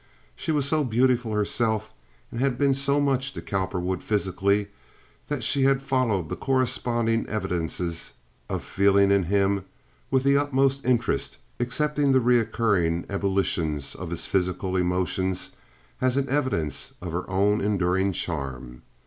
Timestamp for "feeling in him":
8.63-9.63